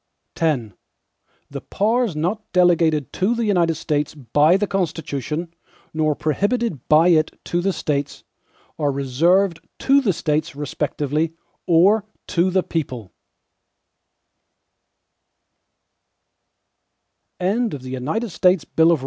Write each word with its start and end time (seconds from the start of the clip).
X 0.35 0.73
The 1.51 1.61
powers 1.61 2.15
not 2.15 2.51
delegated 2.53 3.13
to 3.13 3.35
the 3.35 3.45
United 3.45 3.75
States 3.75 4.15
by 4.15 4.57
the 4.57 4.65
Constitution, 4.65 5.53
nor 5.93 6.15
prohibited 6.15 6.87
by 6.87 7.09
it 7.09 7.39
to 7.43 7.61
the 7.61 7.71
States, 7.71 8.23
are 8.79 8.91
reserved 8.91 9.59
to 9.77 10.01
the 10.01 10.11
States 10.11 10.55
respectively, 10.55 11.35
or 11.67 12.03
to 12.29 12.49
the 12.49 12.63
people. 12.63 13.13